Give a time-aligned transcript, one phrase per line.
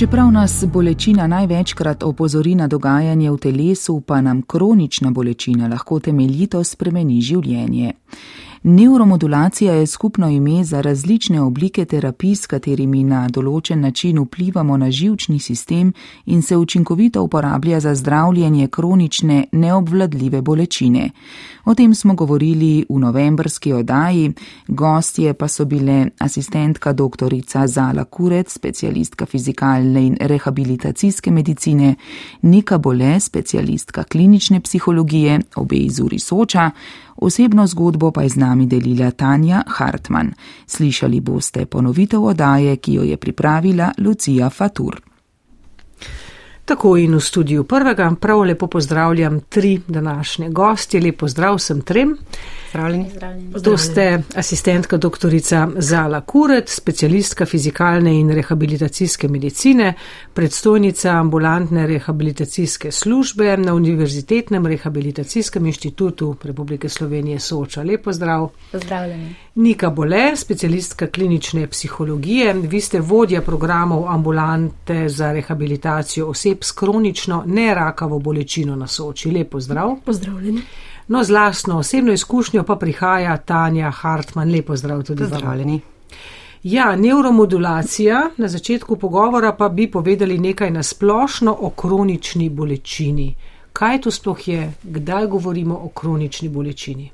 [0.00, 6.64] Čeprav nas bolečina največkrat opozori na dogajanje v telesu, pa nam kronična bolečina lahko temeljito
[6.64, 7.92] spremeni življenje.
[8.62, 14.90] Neuromodulacija je skupno ime za različne oblike terapij, s katerimi na določen način vplivamo na
[14.90, 15.92] živčni sistem
[16.26, 21.10] in se učinkovito uporablja za zdravljenje kronične neobvladljive bolečine.
[21.64, 24.32] O tem smo govorili v novembrski oddaji,
[24.68, 27.32] gostje pa so bile asistentka dr.
[27.66, 31.94] Zala Kuret, specialistka fizikalne in rehabilitacijske medicine,
[32.42, 36.70] Nika Bole, specialistka klinične psihologije, obe iz Uri Soča,
[37.20, 40.32] Osebno zgodbo pa je z nami delila Tanja Hartmann.
[40.66, 45.09] Slišali boste ponovitev odaje, ki jo je pripravila Lucija Fatur.
[46.70, 51.00] Tako in v studiu prvega prav lepo pozdravljam tri današnje gostje.
[51.00, 52.16] Lepo zdrav sem trem.
[53.64, 59.94] To ste asistentka doktorica Zala Kuret, specialistka fizikalne in rehabilitacijske medicine,
[60.34, 67.82] predstojnica ambulantne rehabilitacijske službe na Univerzitetnem rehabilitacijskem inštitutu Republike Slovenije Soča.
[67.82, 68.48] Lepo zdrav.
[68.72, 69.34] Pozdravljeni.
[69.54, 72.52] Nika Bole, specialistka klinične psihologije.
[72.54, 79.30] Vi ste vodja programov ambulante za rehabilitacijo oseb s kronično nerakavo bolečino na Soči.
[79.30, 79.96] Lepo zdrav.
[80.04, 80.62] Pozdravljeni.
[81.08, 84.52] No, z lastno osebno izkušnjo pa prihaja Tanja Hartmann.
[84.52, 85.80] Lepo zdrav tudi Pozdravljeni.
[86.62, 88.30] Ja, neuromodulacija.
[88.36, 93.34] Na začetku pogovora pa bi povedali nekaj nasplošno o kronični bolečini.
[93.72, 97.10] Kaj to sploh je, kdaj govorimo o kronični bolečini?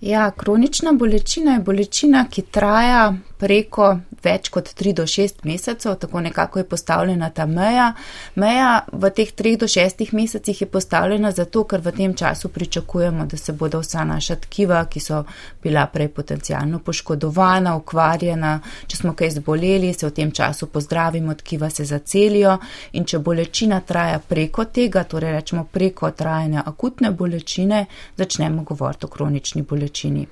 [0.00, 6.20] Ja, kronična bolečina je bolečina, ki traja preko več kot 3 do 6 mesecev, tako
[6.20, 7.92] nekako je postavljena ta meja.
[8.34, 13.26] Meja v teh 3 do 6 mesecih je postavljena zato, ker v tem času pričakujemo,
[13.26, 15.22] da se bodo vsa naša tkiva, ki so
[15.62, 21.70] bila prej potencijalno poškodovana, ukvarjena, če smo kaj zboleli, se v tem času pozdravimo, tkiva
[21.70, 22.58] se zacelijo
[22.92, 29.08] in če bolečina traja preko tega, torej rečemo preko trajanja akutne bolečine, začnemo govoriti o
[29.08, 30.26] kronični bolečini.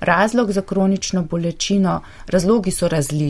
[0.00, 3.25] Razlog za kronično bolečino, razlogi so različni.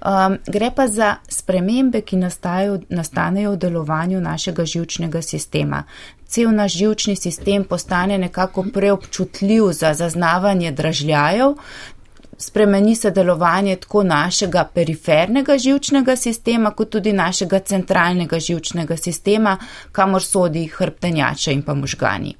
[0.00, 5.82] Um, gre pa za spremembe, ki nastajajo, nastanejo v delovanju našega žilčnega sistema.
[6.26, 11.54] Cel naš žilčni sistem postane nekako preobčutljiv za zaznavanje dražljajev,
[12.38, 19.58] spremeni se delovanje tako našega perifernega žilčnega sistema, kot tudi našega centralnega žilčnega sistema,
[19.92, 22.34] kamor sodi hrbtenjača in pa možgani.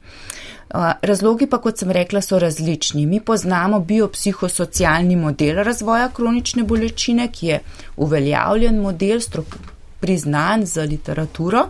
[1.03, 3.07] Razlogi pa, kot sem rekla, so različni.
[3.07, 7.61] Mi poznamo biopsihosocialni model razvoja kronične bolečine, ki je
[7.97, 9.57] uveljavljen model, strok
[10.01, 11.67] priznan za literaturo.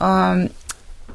[0.00, 0.46] Um,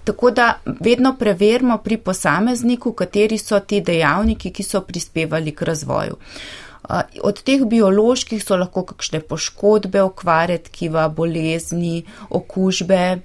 [0.04, 6.18] tako da vedno preverimo pri posamezniku, kateri so ti dejavniki, ki so prispevali k razvoju.
[7.24, 13.20] Od teh bioloških so lahko kakšne poškodbe, okvare tkiva, bolezni, okužbe,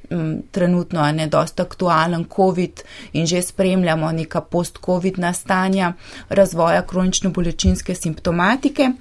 [0.52, 5.92] trenutno je nedost aktualen COVID in že spremljamo neka post-COVID nastanja
[6.28, 8.92] razvoja kronično bolečinske simptomatike.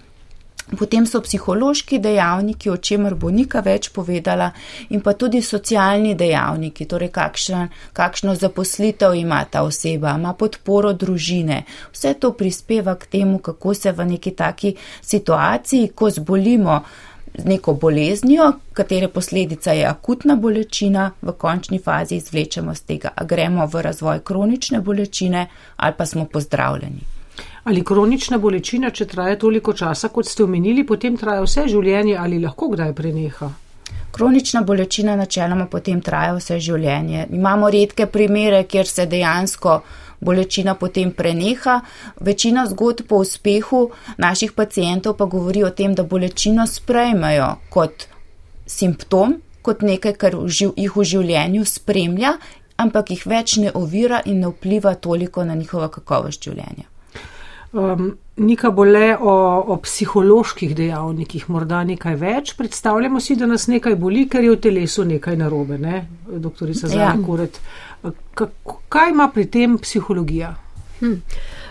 [0.66, 4.48] Potem so psihološki dejavniki, o čemer bo Nika več povedala,
[4.90, 11.62] in pa tudi socialni dejavniki, torej kakšen, kakšno zaposlitev ima ta oseba, ima podporo družine.
[11.94, 16.82] Vse to prispeva k temu, kako se v neki taki situaciji, ko zbolimo
[17.38, 23.24] z neko boleznijo, katere posledica je akutna bolečina, v končni fazi izvlečemo z tega, a
[23.24, 27.15] gremo v razvoj kronične bolečine ali pa smo pozdravljeni.
[27.66, 32.38] Ali kronična bolečina, če traja toliko časa, kot ste omenili, potem traja vse življenje ali
[32.44, 33.50] lahko kdaj preneha?
[34.14, 37.26] Kronična bolečina načeloma potem traja vse življenje.
[37.34, 39.80] Imamo redke primere, kjer se dejansko
[40.22, 41.80] bolečina potem preneha.
[42.22, 43.82] Večina zgodb po uspehu
[44.22, 48.06] naših pacijentov pa govori o tem, da bolečino sprejmejo kot
[48.70, 52.38] simptom, kot nekaj, kar jih v življenju spremlja,
[52.78, 56.92] ampak jih več ne ovira in ne vpliva toliko na njihovo kakovost življenja.
[57.76, 59.32] Um, Nika bo le o,
[59.68, 62.54] o psiholoških dejavnikih, morda nekaj več.
[62.56, 66.06] Predstavljamo si, da nas nekaj boli, ker je v telesu nekaj narobe, ne?
[66.28, 67.16] doktorica Zara ja.
[67.26, 67.60] Kuret.
[68.92, 70.54] Kaj ima pri tem psihologija?
[71.00, 71.20] Hm.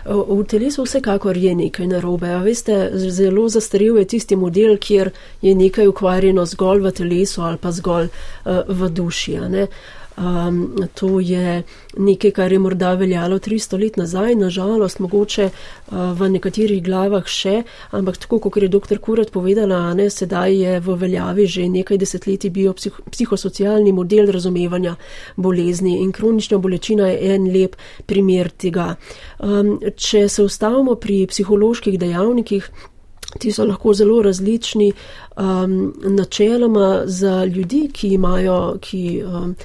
[0.05, 2.29] V telesu vsekakor je nekaj narobe.
[2.33, 5.09] A veste, zelo zastarel je tisti model, kjer
[5.41, 9.39] je nekaj ukvarjeno zgolj v telesu ali pa zgolj uh, v duši.
[10.17, 11.63] Um, to je
[11.97, 17.63] nekaj, kar je morda veljalo 300 let nazaj, nažalost, mogoče uh, v nekaterih glavah še,
[17.91, 19.01] ampak tako, kot je dr.
[19.03, 22.73] Kurat povedala, ne, sedaj je v veljavi že nekaj desetletij bio
[23.11, 24.95] psihosocialni model razumevanja
[25.35, 27.75] bolezni in kronična bolečina je en lep
[28.07, 28.95] primer tega.
[29.39, 32.71] Um, če se ustavimo pri psiholoških dejavnikih,
[33.39, 34.93] Ti so lahko zelo različni.
[35.35, 39.55] Um, načeloma za ljudi, ki imajo, ki um,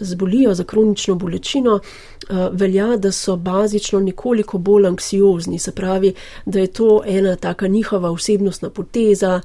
[0.00, 5.58] zbolijo za kronično bolečino, uh, velja, da so bazično nekoliko bolj anksiozni.
[5.58, 6.14] Se pravi,
[6.46, 9.40] da je to ena taka njihova osebnostna poteza,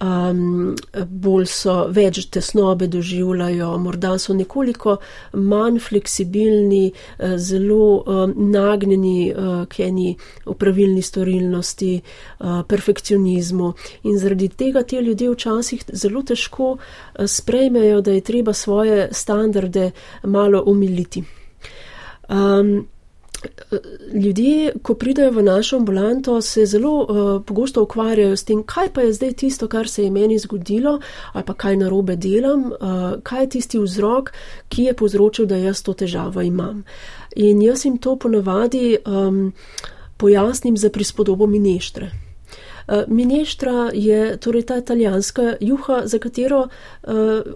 [0.00, 0.74] um,
[1.06, 4.96] bolj so več tesnobe doživljajo, morda so nekoliko
[5.32, 10.14] manj fleksibilni, uh, zelo um, nagnjeni uh, k eni
[10.46, 13.72] upravilni storilnosti, uh, perfekcionizmu
[14.04, 16.76] in zaradi tega te ljudje včasih zelo težko
[17.26, 19.90] sprejmejo, da je treba svoje standarde
[20.22, 21.24] malo umiliti.
[22.28, 22.86] Um,
[24.14, 29.00] ljudje, ko pridejo v našo ambulanto, se zelo uh, pogosto ukvarjajo s tem, kaj pa
[29.00, 31.00] je zdaj tisto, kar se je meni zgodilo,
[31.32, 34.32] ali pa kaj narobe delam, uh, kaj je tisti vzrok,
[34.68, 36.84] ki je povzročil, da jaz to težavo imam.
[37.36, 39.52] In jaz jim to ponavadi um,
[40.16, 42.24] pojasnim za prispodobo mineštre.
[42.88, 46.68] Eh, mineštra je torej ta italijanska juha, za katero uh,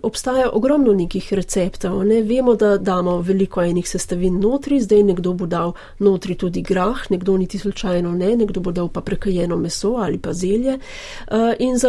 [0.02, 2.04] obstaja ogromno nekih receptov.
[2.04, 2.22] Ne?
[2.22, 7.36] Vemo, da damo veliko enih sestavin notri, zdaj nekdo bo dal notri tudi grah, nekdo
[7.36, 10.78] niti slučajno ne, nekdo bo dal pa prekajeno meso ali pa zelje.
[11.30, 11.88] Uh, in za,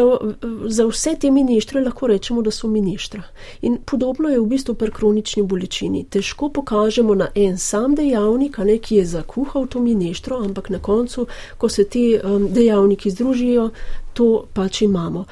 [0.66, 3.24] za vse te mineštre lahko rečemo, da so mineštra.
[3.62, 6.06] In podobno je v bistvu pri kronični bolečini.
[6.10, 11.28] Težko pokažemo na en sam dejavnik, ne, ki je zakuhal to mineštro, ampak na koncu,
[11.58, 13.70] ko se ti um, dejavniki združijo,
[14.14, 15.26] to pač imamo.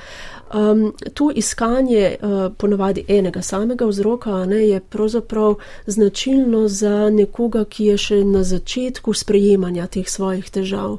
[0.54, 5.56] Um, tu iskanje uh, ponavadi enega samega vzroka ne, je pravzaprav
[5.86, 10.94] značilno za nekoga, ki je še na začetku sprejemanja teh svojih težav,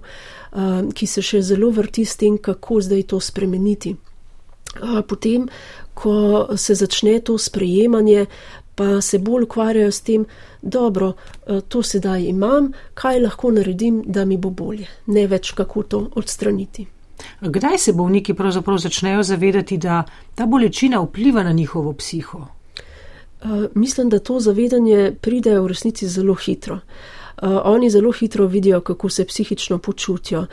[0.53, 3.95] um, ki se še zelo vrti s tem, kako zdaj to spremeniti.
[4.83, 5.49] Uh, potem,
[5.97, 8.27] ko se začne to sprejemanje,
[8.77, 10.29] pa se bolj ukvarjajo s tem,
[10.61, 15.89] dobro, uh, to sedaj imam, kaj lahko naredim, da mi bo bolje, ne več kako
[15.89, 16.89] to odstraniti.
[17.41, 20.03] Kdaj se bolniki pravzaprav začnejo zavedati, da
[20.35, 22.39] ta bolečina vpliva na njihovo psiho?
[22.39, 26.75] Uh, mislim, da to zavedanje pride v resnici zelo hitro.
[27.43, 30.47] Uh, oni zelo hitro vidijo, kako se psihično počutijo.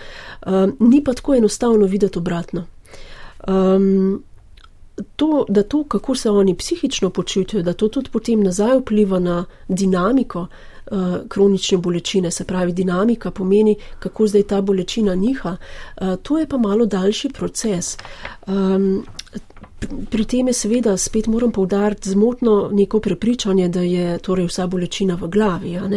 [0.45, 2.65] Uh, ni pa tako enostavno videti obratno.
[3.47, 4.23] Um,
[5.15, 9.45] to, da to, kako se oni psihično počutijo, da to tudi potem nazaj vpliva na
[9.67, 10.74] dinamiko uh, uh,
[11.29, 15.57] kronične bolečine, se pravi, dinamika pomeni, kako zdaj ta bolečina niha.
[16.01, 17.97] Uh, to je pa malo daljši proces.
[18.47, 19.05] Um,
[20.09, 25.15] Pri tem je seveda spet moram povdariti zmotno neko prepričanje, da je torej vsa bolečina
[25.15, 25.93] v glavi uh,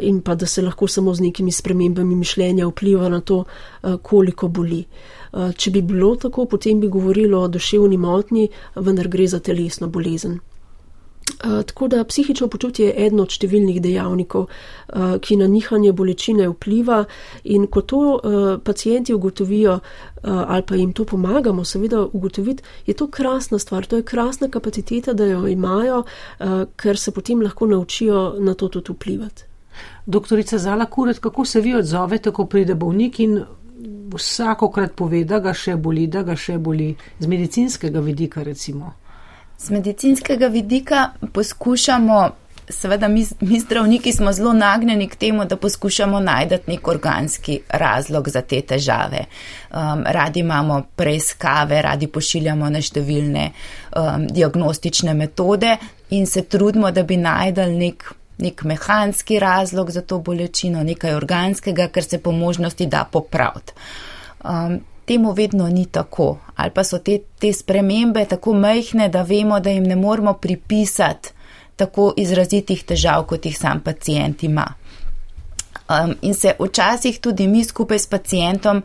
[0.00, 3.44] in pa da se lahko samo z nekimi spremembami mišljenja vpliva na to,
[4.02, 4.84] koliko boli.
[5.56, 10.40] Če bi bilo tako, potem bi govorilo o duševni motnji, vendar gre za telesno bolezen.
[11.44, 16.48] Eh, tako da psihično počutje je eden od številnih dejavnikov, uh, ki na nihanje bolečine
[16.50, 17.04] vpliva
[17.44, 19.82] in ko to uh, pacijenti ugotovijo uh,
[20.22, 25.12] ali pa jim to pomagamo, seveda ugotoviti, je to krasna stvar, to je krasna kapaciteta,
[25.12, 29.44] da jo imajo, uh, ker se potem lahko naučijo na to tudi vplivati.
[30.06, 33.40] Doktorica Zala Kuret, kako se vi odzovete, ko pride bolnik in
[34.14, 38.99] vsakokrat pove, da ga še boli, da ga še boli z medicinskega vidika recimo?
[39.60, 42.30] Z medicinskega vidika poskušamo,
[42.68, 48.28] seveda mi, mi zdravniki smo zelo nagnjeni k temu, da poskušamo najti nek organski razlog
[48.28, 49.24] za te težave.
[49.70, 55.76] Um, radi imamo preiskave, radi pošiljamo na številne um, diagnostične metode
[56.10, 61.88] in se trudimo, da bi najdel nek, nek mehanski razlog za to bolečino, nekaj organskega,
[61.92, 63.76] kar se po možnosti da popraviti.
[64.40, 69.56] Um, temu vedno ni tako, ali pa so te, te spremembe tako majhne, da vemo,
[69.60, 71.32] da jim ne moramo pripisati
[71.76, 74.68] tako izrazitih težav, kot jih sam pacijent ima.
[75.88, 78.82] Um, in se včasih tudi mi skupaj s pacijentom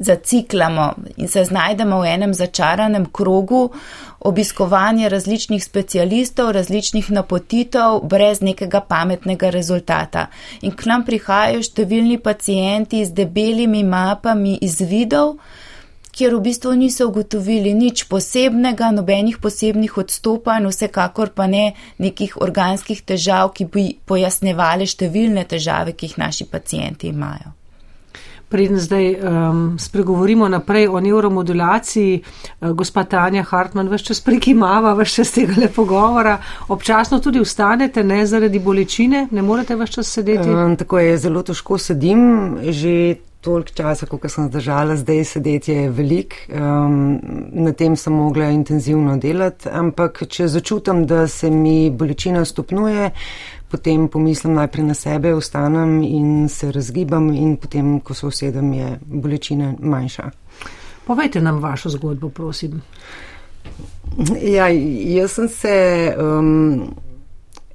[0.00, 3.70] zaciklamo in se znajdemo v enem začaranem krogu
[4.20, 10.26] obiskovanja različnih specialistov, različnih napotitev, brez nekega pametnega rezultata.
[10.60, 15.36] In k nam prihajajo številni pacijenti z debelimi mapami izvidov,
[16.16, 23.04] kjer v bistvu niso ugotovili nič posebnega, nobenih posebnih odstopanj, vsekakor pa ne nekih organskih
[23.04, 27.59] težav, ki bi pojasnevali številne težave, ki jih naši pacijenti imajo.
[28.50, 35.20] Preden zdaj um, spregovorimo naprej o neuromodulaciji, uh, gospa Tanja Hartmann, vse čas prekimava, vse
[35.22, 36.36] čas tega lepo govora,
[36.68, 40.50] občasno tudi ustanete, ne zaradi bolečine, ne morete vse čas sedeti.
[40.50, 45.90] Um, tako je, zelo težko sedim, že toliko časa, koliko sem zdržala, zdaj sedeti je
[45.90, 47.20] velik, um,
[47.52, 53.10] na tem sem mogla intenzivno delati, ampak če začutim, da se mi bolečina stopnjuje,
[53.70, 58.98] potem pomislim najprej na sebe, vstanem in se razgibam in potem, ko se usedem, je
[59.06, 60.30] bolečina manjša.
[61.06, 62.82] Povejte nam vašo zgodbo, prosim.
[64.42, 65.76] Ja, jaz sem se
[66.18, 66.90] um,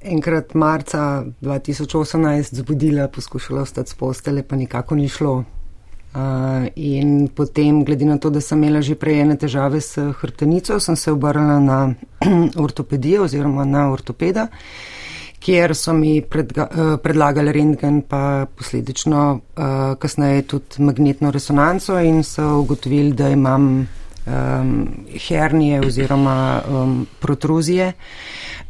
[0.00, 5.44] enkrat marca 2018 zbudila, poskušala ostati s postele, pa nikako ni šlo.
[6.16, 6.22] Uh,
[6.76, 10.96] in potem, glede na to, da sem imela že prej ene težave s hrbtenico, sem
[10.96, 11.94] se obrnila na
[12.64, 14.46] ortopedijo oziroma na ortopeda,
[15.46, 22.24] kjer so mi predga, uh, predlagali rentgen, pa posledično uh, kasneje tudi magnetno resonanco in
[22.26, 23.68] so ugotovili, da imam
[24.26, 24.76] um,
[25.28, 27.92] hernije oziroma um, protruzije.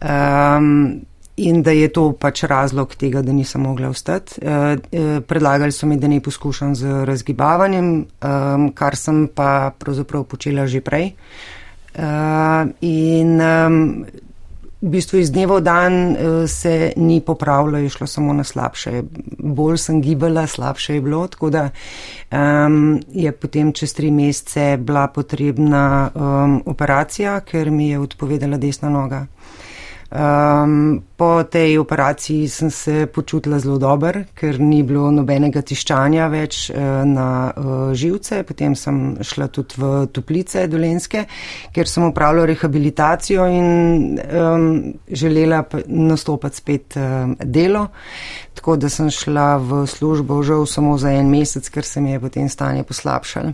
[0.02, 1.06] Um,
[1.36, 4.40] In da je to pač razlog tega, da nisem mogla ostati.
[4.40, 4.52] E,
[4.88, 8.30] e, predlagali so mi, da ne poskušam z razgibavanjem, e,
[8.74, 11.10] kar sem pa pravzaprav počela že prej.
[11.12, 12.08] E,
[12.80, 13.52] in e,
[14.86, 16.16] v bistvu iz dneva v dan e,
[16.48, 19.02] se ni popravilo, je šlo samo na slabše.
[19.38, 22.38] Bolj sem gibala, slabše je bilo, tako da e,
[23.12, 26.20] je potem čez tri mesece bila potrebna e,
[26.70, 29.26] operacija, ker mi je odpovedala desna noga.
[30.16, 36.70] Um, po tej operaciji sem se počutila zelo dobro, ker ni bilo nobenega tiščanja več
[36.70, 38.38] uh, na uh, živce.
[38.48, 41.26] Potem sem šla tudi v toplice dolenske,
[41.68, 43.68] ker sem upravljala rehabilitacijo in
[44.24, 44.70] um,
[45.12, 47.88] želela nastopati spet um, delo.
[48.56, 52.24] Tako da sem šla v službo žal samo za en mesec, ker se mi je
[52.24, 53.52] potem stanje poslabšalo.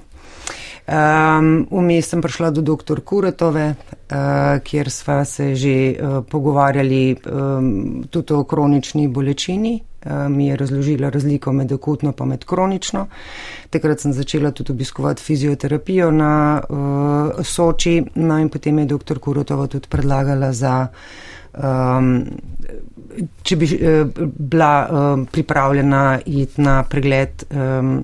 [0.83, 3.01] Um, vmes sem prišla do dr.
[3.07, 9.81] Kuratove, uh, kjer sva se že uh, pogovarjali um, tudi o kronični bolečini.
[10.29, 13.07] Mi je razložila razliko med akutno pa med kronično.
[13.71, 19.19] Takrat sem začela tudi obiskovati fizioterapijo na uh, Soči, no in potem je dr.
[19.19, 20.89] Kuratova tudi predlagala za.
[21.55, 22.25] Um,
[23.43, 28.03] če bi uh, bila uh, pripravljena iti na pregled um,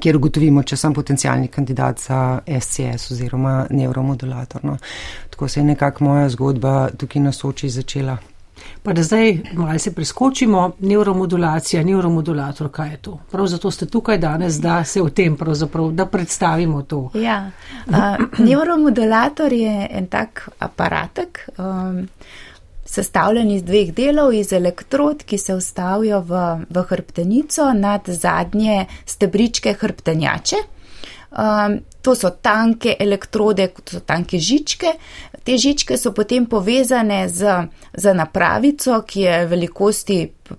[0.00, 4.64] kjer ugotovimo, če sem potencijalni kandidat za SCS oziroma neuromodulator.
[4.64, 4.76] No.
[5.30, 8.18] Tako se je nekako moja zgodba tukaj na Soči začela.
[8.82, 13.18] Pa da zdaj malce preskočimo, neuromodulacija, neuromodulator, kaj je to?
[13.30, 17.10] Prav zato ste tukaj danes, da se o tem pravzaprav, da predstavimo to.
[17.14, 17.50] Ja,
[17.86, 17.94] uh,
[18.48, 21.48] neuromodulator je en tak aparatek.
[21.58, 22.08] Um,
[22.88, 29.76] sestavljen iz dveh delov, iz elektrod, ki se vstavijo v, v hrbtenico nad zadnje stebričke
[29.80, 30.64] hrbtenjače.
[31.28, 34.94] Um, to so tanke elektrode, to so tanke žičke.
[35.44, 37.52] Te žičke so potem povezane z,
[37.92, 40.18] z napravico, ki je velikosti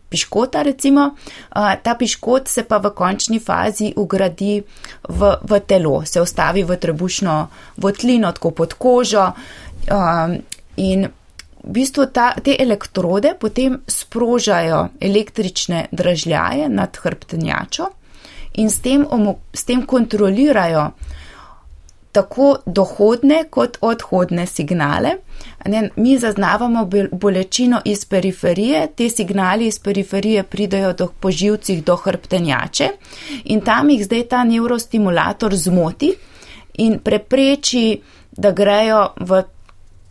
[0.10, 1.10] piškota, recimo.
[1.10, 4.60] Uh, ta piškot se pa v končni fazi ugradi
[5.10, 7.40] v, v telo, se vstavi v trebušno
[7.82, 9.32] votlino, tako pod kožo.
[9.90, 10.38] Um,
[10.78, 11.10] in
[11.64, 17.90] v bistvu ta, te elektrode potem sprožajo električne dražljaje nad hrbtenjačo
[18.54, 19.06] in s tem,
[19.54, 20.92] s tem kontrolirajo
[22.12, 25.12] tako dohodne kot odhodne signale.
[25.66, 32.90] Ne, mi zaznavamo bolečino iz periferije, te signali iz periferije pridajo do poživcih do hrbtenjače
[33.44, 36.14] in tam jih zdaj ta neurostimulator zmoti
[36.74, 38.02] in prepreči,
[38.32, 39.44] da grejo v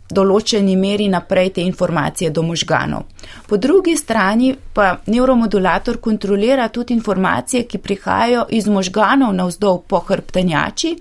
[0.09, 3.05] določeni meri naprej te informacije do možganov.
[3.47, 10.95] Po drugi strani pa neuromodulator kontrolira tudi informacije, ki prihajajo iz možganov navzdol po hrbtenjači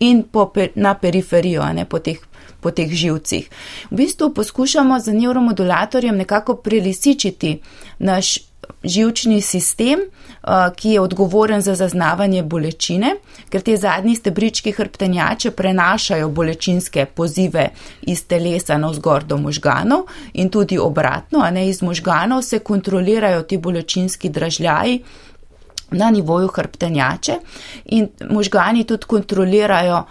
[0.00, 2.18] in po, na periferijo, ne po teh,
[2.60, 3.48] po teh živcih.
[3.90, 7.60] V bistvu poskušamo z neuromodulatorjem nekako prelisičiti
[7.98, 8.38] naš
[8.84, 13.14] živčni sistem, uh, ki je odgovoren za zaznavanje bolečine,
[13.48, 17.68] ker te zadnji stebrički hrbtenjače prenašajo bolečinske pozive
[18.02, 23.42] iz telesa na vzgor do možganov in tudi obratno, a ne iz možganov se kontrolirajo
[23.42, 25.02] ti bolečinski dražljaji
[25.90, 27.34] na nivoju hrbtenjače
[27.84, 30.04] in možgani tudi kontrolirajo,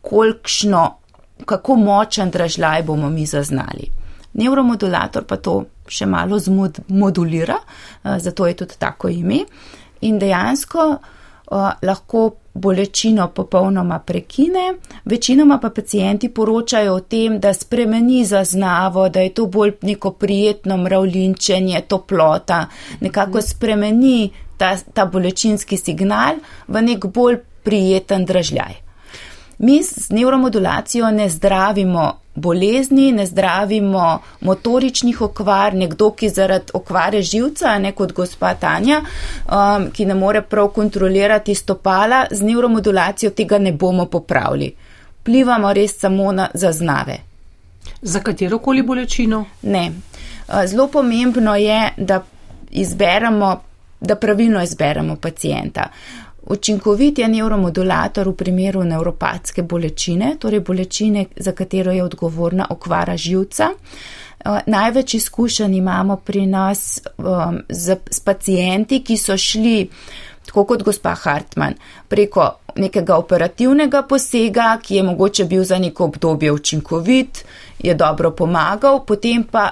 [0.00, 0.98] kolikšno,
[1.44, 3.90] kako močen dražljaj bomo mi zaznali.
[4.32, 9.44] Neuromodulator pa to še malo zmodulira, eh, zato je tudi tako ime.
[10.04, 10.84] In dejansko
[11.50, 14.74] uh, lahko bolečino popolnoma prekine,
[15.04, 20.76] večinoma pa pacijenti poročajo o tem, da spremeni zaznavo, da je to bolj neko prijetno
[20.76, 22.66] mravlinčenje, toplota,
[23.00, 26.34] nekako spremeni ta, ta bolečinski signal
[26.68, 28.74] v nek bolj prijeten dražljaj.
[29.58, 37.78] Mi z neuromodulacijo ne zdravimo bolezni, ne zdravimo motoričnih okvar, nekdo, ki zaradi okvare živca,
[37.78, 43.72] ne kot gospa Tanja, um, ki ne more prav kontrolirati stopala, z neuromodulacijo tega ne
[43.72, 44.74] bomo popravili.
[45.22, 47.18] Plivamo res samo na zaznave.
[48.02, 49.44] Za katero koli bolečino?
[49.62, 49.86] Ne.
[50.48, 52.22] Uh, zelo pomembno je, da
[52.70, 53.60] izberemo,
[54.00, 55.88] da pravilno izberemo pacijenta.
[56.46, 63.70] Učinkovit je neuromodulator v primeru neuropatske bolečine, torej bolečine, za katero je odgovorna okvara živca.
[64.44, 69.88] Uh, največ izkušenj imamo pri nas um, z, z pacijenti, ki so šli,
[70.46, 71.74] tako kot gospa Hartmann,
[72.08, 77.44] preko nekega operativnega posega, ki je mogoče bil za neko obdobje učinkovit,
[77.78, 79.70] je dobro pomagal, potem pa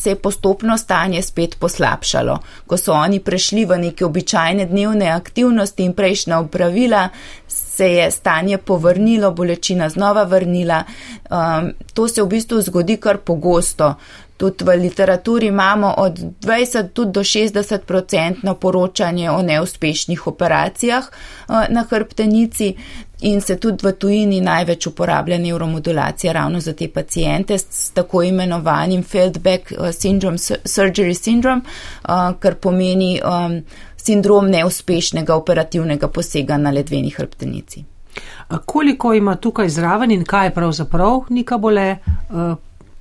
[0.00, 2.38] se je postopno stanje spet poslabšalo.
[2.66, 7.08] Ko so oni prešli v neke običajne dnevne aktivnosti in prejšnja upravila,
[7.48, 10.84] se je stanje povrnilo, bolečina znova vrnila.
[11.30, 13.94] Um, to se v bistvu zgodi kar pogosto.
[14.40, 21.54] Tudi v literaturi imamo od 20 tudi do 60 procentno poročanje o neuspešnih operacijah uh,
[21.68, 22.74] na hrbtenici
[23.20, 29.02] in se tudi v tujini največ uporablja neuromodulacija ravno za te pacijente s tako imenovanim
[29.02, 33.20] feedback uh, syndrome, surgery syndrome, uh, kar pomeni
[33.96, 37.84] sindrom neuspešnega operativnega posega na ledveni hrbtenici.
[38.66, 41.96] Koliko ima tukaj zraven in kaj je pravzaprav nika bole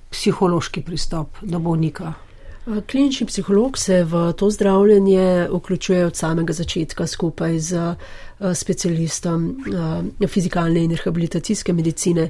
[0.09, 2.13] psihološki pristop do bolnika?
[2.91, 7.95] Klinični psiholog se v to zdravljenje vključuje od samega začetka skupaj z
[8.53, 9.57] specialistom
[10.27, 12.29] fizikalne in rehabilitacijske medicine.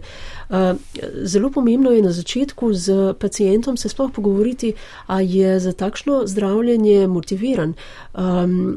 [1.24, 4.74] Zelo pomembno je na začetku z pacijentom se sploh pogovoriti,
[5.08, 7.74] a je za takšno zdravljenje motiviran.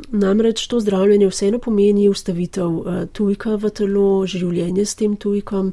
[0.08, 2.70] Namreč to zdravljenje vseeno pomeni ustavitev
[3.12, 5.72] tujka v telo, življenje s tem tujkom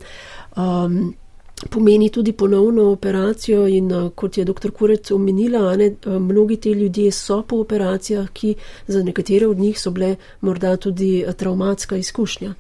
[1.70, 4.72] pomeni tudi ponovno operacijo in eh, kot je dr.
[4.72, 8.56] Kurec omenila, ne, eh, mnogi te ljudje so po operacijah, ki
[8.88, 12.54] za nekatere od njih so bile morda tudi eh, traumatska izkušnja.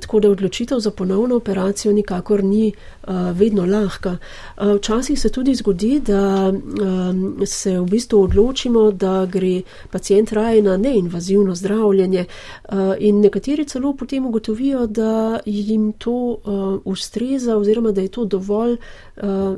[0.00, 2.72] Tako da odločitev za ponovno operacijo nikakor ni
[3.32, 4.16] vedno lahka.
[4.76, 6.52] Včasih se tudi zgodi, da
[7.46, 12.24] se v bistvu odločimo, da gre pacijent raje na neinvazivno zdravljenje
[12.98, 16.38] in nekateri celo potem ugotovijo, da jim to
[16.84, 18.76] ustreza oziroma da je to to dovolj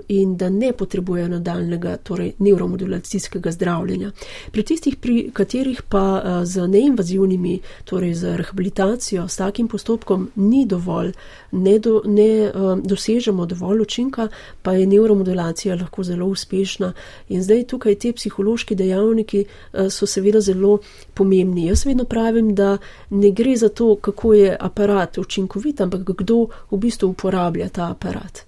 [0.09, 4.11] in da ne potrebujejo nadaljnega, torej neuromodulacijskega zdravljenja.
[4.53, 10.67] Pri tistih, pri katerih pa uh, z neinvazivnimi, torej z rehabilitacijo, s takim postopkom ni
[10.67, 11.13] dovolj,
[11.53, 14.29] ne, do, ne uh, dosežemo dovolj učinka,
[14.63, 16.93] pa je neuromodulacija lahko zelo uspešna.
[17.29, 19.45] In zdaj tukaj te psihološki dejavniki
[19.91, 20.79] so seveda zelo
[21.15, 21.67] pomembni.
[21.67, 22.79] Jaz vedno pravim, da
[23.11, 28.45] ne gre za to, kako je aparat učinkovit, ampak kdo v bistvu uporablja ta aparat.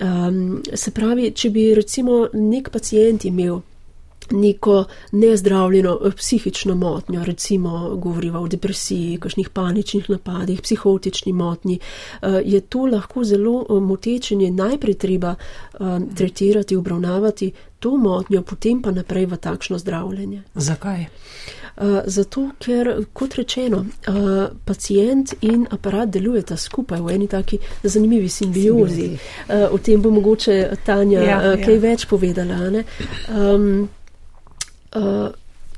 [0.00, 3.60] Um, se pravi, če bi recimo nek pacijent imel
[4.30, 11.78] neko nezdravljeno eh, psihično motnjo, recimo govoriva o depresiji, kakšnih paničnih napadih, psihotični motnji,
[12.22, 14.50] uh, je to lahko zelo eh, motečenje.
[14.50, 15.34] Najprej treba
[16.14, 20.42] tretirati, obravnavati to motnjo, potem pa naprej v takšno zdravljenje.
[20.54, 21.06] Zakaj?
[21.76, 28.28] Uh, zato, ker, kot rečeno, uh, pacijent in aparat delujeta skupaj v eni taki zanimivi
[28.28, 29.10] simbiozi.
[29.48, 31.80] Uh, o tem bo mogoče Tanja ja, uh, kaj ja.
[31.80, 32.58] več povedala.
[33.28, 33.88] Um,
[34.94, 35.30] uh,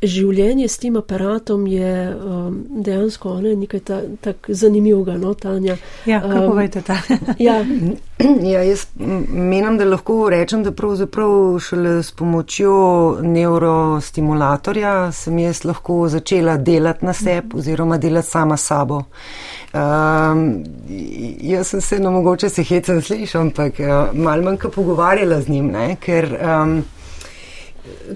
[0.02, 5.76] življenje s tem aparatom je um, dejansko ne, nekaj tako tak zanimivega, no, Tanja.
[6.06, 6.98] Ja, kako um, veste, ta?
[7.38, 7.60] ja.
[8.52, 12.74] ja, jaz menim, da lahko rečem, da pravzaprav šele s pomočjo
[13.22, 19.04] neurostimulatorja sem jaz lahko začela delati na sebi oziroma delati sama sabo.
[19.72, 20.64] Um,
[21.40, 25.70] jaz sem se, no mogoče se hecam slišal, ampak uh, malo manj pogovarjala z njim,
[25.72, 26.82] ne, ker um,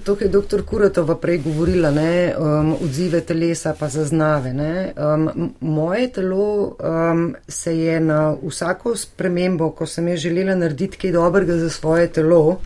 [0.04, 0.62] To, kar je dr.
[0.62, 4.52] Kuratova prej govorila, ne, um, odzive telesa pa zaznave.
[4.54, 11.12] Um, moje telo um, se je na vsako spremembo, ko sem je želela narediti kaj
[11.12, 12.60] dobrega za svoje telo,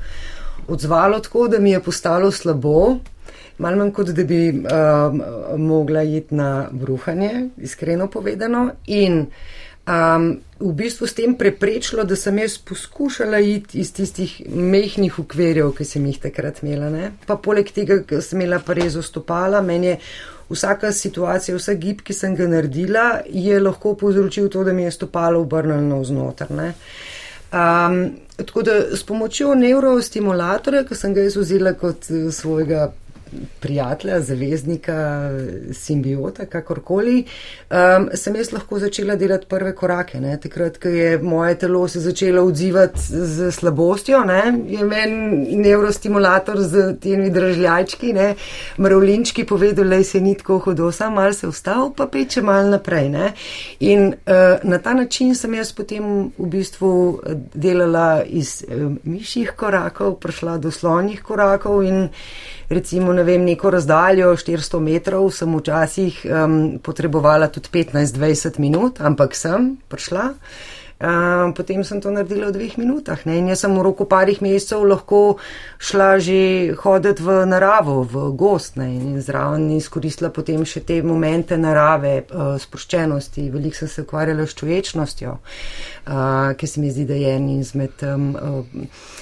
[0.69, 2.99] odzvalo tako, da mi je postalo slabo,
[3.59, 5.23] malo manj kot da bi um,
[5.57, 8.71] mogla iti na bruhanje, iskreno povedano.
[8.87, 9.27] In,
[9.91, 15.73] um, v bistvu s tem preprečilo, da sem jaz poskušala iti iz tistih mehkih ukvirjev,
[15.77, 16.91] ki sem jih takrat imela.
[16.93, 17.13] Ne?
[17.27, 19.97] Pa poleg tega, ker sem imela pa res ostopala, meni je
[20.51, 24.95] vsaka situacija, vsak gib, ki sem ga naredila, je lahko povzročil to, da mi je
[24.99, 26.53] stopalo obrnjeno vznoter.
[27.51, 28.03] Um,
[28.37, 32.91] tako da s pomočjo neurostimulatorja, ki sem ga jaz vzela kot eh, svojega
[33.61, 35.31] prijatelja, zaveznika,
[35.73, 37.25] simbiota, kakorkoli,
[37.71, 40.21] um, sem jaz lahko začela delati prve korake.
[40.21, 40.37] Ne?
[40.41, 44.43] Takrat, ko je moje telo se začelo odzivati z slabostjo, ne?
[44.69, 48.15] je meni neurostimulator z temi držljajčki,
[48.79, 53.09] mravlinčki povedal, da se ni tako hudo, sam mal se vstal, pa peče mal naprej.
[53.09, 53.33] Ne?
[53.81, 57.21] In uh, na ta način sem jaz potem v bistvu
[57.55, 62.09] delala iz uh, mišjih korakov, prišla do slonjih korakov in
[62.71, 69.35] recimo ne vem, neko razdaljo 400 metrov, sem včasih um, potrebovala tudi 15-20 minut, ampak
[69.35, 70.31] sem prišla.
[71.01, 73.25] Um, potem sem to naredila v dveh minutah.
[73.25, 73.39] Ne?
[73.41, 75.41] In jaz sem v roku parih mesecev lahko
[75.81, 78.93] šla že hoditi v naravo, v gost ne?
[79.01, 83.49] in zraven izkoristila potem še te momente narave, uh, sproščenosti.
[83.49, 87.97] Veliko sem se ukvarjala s človečnostjo, uh, ki se mi zdi, da je en izmed.
[88.05, 89.20] Um, uh,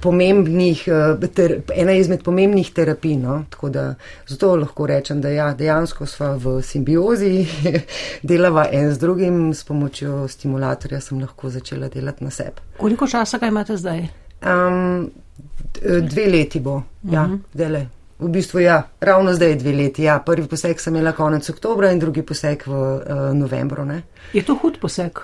[0.00, 3.16] pomembnih, eh, ter, ena izmed pomembnih terapij.
[3.16, 3.44] No?
[3.62, 3.94] Da,
[4.26, 7.46] zato lahko rečem, da ja, dejansko smo v simbiozi,
[8.22, 12.62] delava en z drugim, s pomočjo stimulatorja sem lahko začela delati na sebi.
[12.78, 14.06] Koliko časa ga imate zdaj?
[14.42, 15.10] Um,
[15.82, 17.14] dve leti bo, uh -huh.
[17.14, 17.36] ja, mhm.
[17.54, 17.86] dele.
[18.18, 20.02] V bistvu, ja, ravno zdaj je dve leti.
[20.02, 20.18] Ja.
[20.18, 23.00] Prvi poseg sem imela konec oktobra in drugi poseg v uh,
[23.34, 23.84] novembru.
[23.84, 24.02] Ne.
[24.32, 25.18] Je to hud poseg?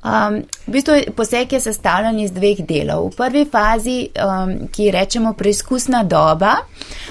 [0.00, 3.10] Um, v bistvu poseg je sestavljen iz dveh delov.
[3.12, 6.54] V prvi fazi, um, ki rečemo preizkusna doba,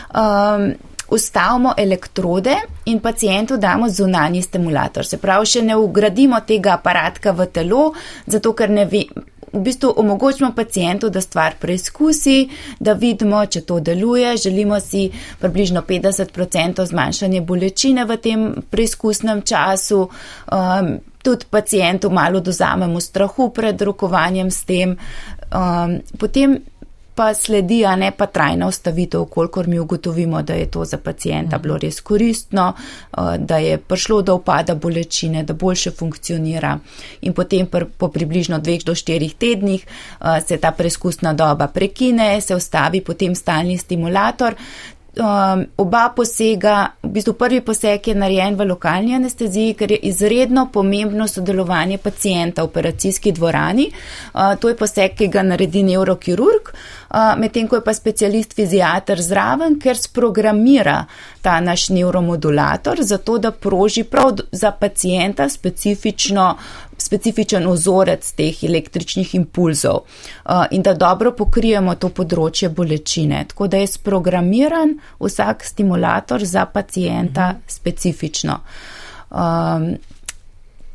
[0.10, 0.72] um,
[1.10, 5.06] ustavimo elektrode in pacijentu damo zunanji stimulator.
[5.06, 7.92] Se pravi, še ne ugradimo tega aparatka v telo,
[8.26, 9.06] zato ker ne vi.
[9.50, 12.50] V bistvu omogočimo pacijentu, da stvar preizkusi,
[12.80, 14.36] da vidimo, če to deluje.
[14.38, 15.08] Želimo si
[15.40, 20.04] približno 50% zmanjšanje bolečine v tem preizkusnem času.
[20.54, 24.98] Um, tudi pacijentu malo dozamemo strahu pred rokovanjem s tem.
[25.52, 26.60] Um, potem
[27.20, 31.58] pa sledi, a ne pa trajna ustavitev, kolikor mi ugotovimo, da je to za pacijenta
[31.58, 36.78] bilo res koristno, uh, da je prišlo do upada bolečine, da boljše funkcionira.
[37.22, 42.42] In potem pr, po približno dveh do štirih tednih uh, se ta preizkusna doba prekine,
[42.42, 44.56] se ustavi potem stalni stimulator
[45.20, 50.68] um, oba posega, v bistvu prvi poseg je narejen v lokalni anesteziji, ker je izredno
[50.74, 53.90] pomembno sodelovanje pacijenta v operacijski dvorani.
[54.34, 59.22] Uh, to je poseg, ki ga naredi neurokirurg, uh, medtem ko je pa specialist fizijater
[59.22, 61.04] zraven, ker sprogramira
[61.42, 66.56] ta naš neuromodulator, zato da proži prav za pacijenta specifično
[67.02, 73.46] specifičen ozorec teh električnih impulzov uh, in da dobro pokrijemo to področje bolečine.
[73.50, 77.62] Tako da je sprogramiran vsak stimulator za pacijenta mhm.
[77.68, 78.60] specifično.
[79.30, 79.94] Um,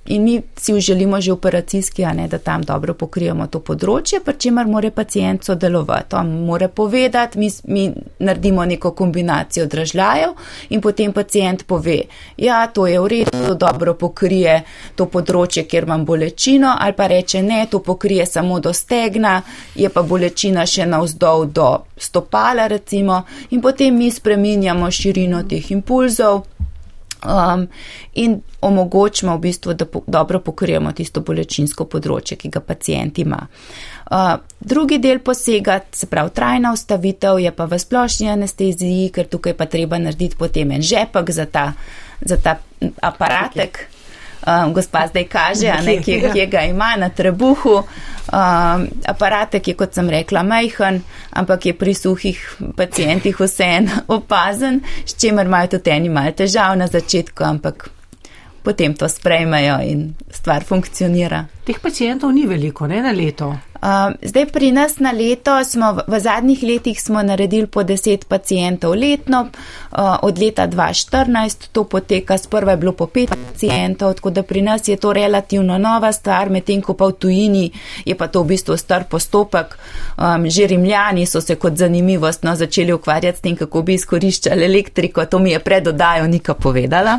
[0.06, 4.34] In mi si želimo že operacijski, a ne da tam dobro pokrijemo to področje, pri
[4.38, 6.16] čemer mora pacijent sodelovati.
[6.16, 10.34] On mora povedati, mi, mi naredimo neko kombinacijo dražljajev
[10.68, 12.02] in potem pacijent pove,
[12.36, 14.62] ja, to je v redu, to dobro pokrije
[14.94, 19.40] to področje, kjer imam bolečino, ali pa reče ne, to pokrije samo do stegna,
[19.74, 26.42] je pa bolečina še navzdol do stopala recimo in potem mi spreminjamo širino teh impulzov
[27.24, 27.66] um,
[28.14, 33.40] in omogočimo v bistvu, da po, dobro pokrijemo tisto bolečinsko področje, ki ga pacijent ima.
[34.04, 39.56] Uh, drugi del posega, se pravi trajna ustavitev, je pa v splošni anesteziji, ker tukaj
[39.58, 41.72] pa treba narediti potem en žepek za ta,
[42.20, 42.58] za ta
[43.02, 43.93] aparatek.
[44.46, 47.78] Um, gospa zdaj kaže, a ne, kje, kje ga ima na trebuhu.
[47.78, 52.40] Um, aparatek je, kot sem rekla, majhen, ampak je pri suhih
[52.76, 57.88] pacijentih vseen opazen, s čimer imajo tudi eni malo težav na začetku, ampak
[58.64, 61.44] potem to sprejmejo in stvar funkcionira.
[61.64, 63.52] Teh pacijentov ni veliko, ne na leto.
[63.84, 68.94] Um, zdaj pri nas na leto smo v zadnjih letih smo naredili po 10 pacijentov
[68.94, 74.42] letno, uh, od leta 2014 to poteka, sprva je bilo po 5 pacijentov, tako da
[74.42, 77.70] pri nas je to relativno nova stvar, medtem ko pa v tujini
[78.04, 79.76] je pa to v bistvu star postopek.
[80.16, 84.64] Um, že rimljani so se kot zanimivost no, začeli ukvarjati s tem, kako bi izkoriščali
[84.64, 87.18] elektriko, to mi je predodajo Nika povedala.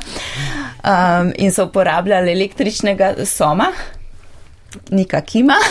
[0.82, 3.70] Um, in so uporabljali električnega soma,
[4.90, 5.62] Nika Kima.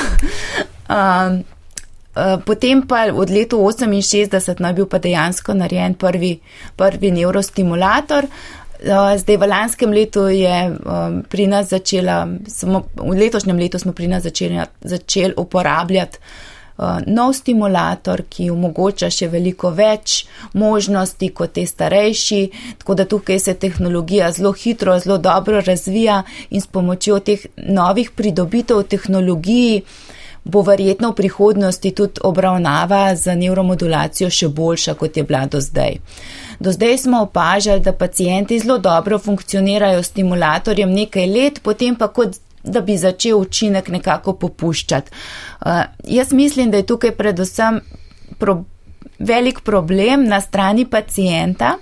[0.89, 1.45] Um,
[2.17, 6.39] uh, potem pa od leta 68 naj bil pa dejansko narejen prvi,
[6.77, 8.29] prvi neurostimulator.
[8.85, 13.93] Uh, zdaj v lanskem letu je um, pri nas začela, smo, v letošnjem letu smo
[13.93, 16.19] pri nas začeli, začeli uporabljati
[16.77, 22.43] uh, nov stimulator, ki omogoča še veliko več možnosti kot te starejši,
[22.83, 26.21] tako da tukaj se tehnologija zelo hitro, zelo dobro razvija
[26.51, 30.13] in s pomočjo teh novih pridobitev tehnologiji uh,
[30.45, 35.97] bo verjetno v prihodnosti tudi obravnava za neuromodulacijo še boljša, kot je bila do zdaj.
[36.61, 42.09] Do zdaj smo opažali, da pacijenti zelo dobro funkcionirajo s stimulatorjem nekaj let, potem pa
[42.09, 45.11] kot da bi začel učinek nekako popuščati.
[45.61, 47.81] Uh, jaz mislim, da je tukaj predvsem
[48.39, 48.63] pro,
[49.19, 51.77] velik problem na strani pacijenta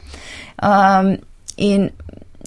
[0.63, 1.15] um,
[1.57, 1.91] in